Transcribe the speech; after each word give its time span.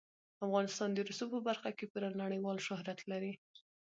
افغانستان 0.45 0.89
د 0.93 0.99
رسوب 1.09 1.29
په 1.35 1.39
برخه 1.47 1.69
کې 1.77 1.85
پوره 1.91 2.09
نړیوال 2.23 2.57
شهرت 2.67 2.99
لري. 3.11 3.33